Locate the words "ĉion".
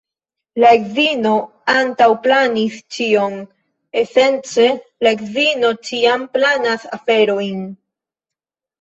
2.97-3.37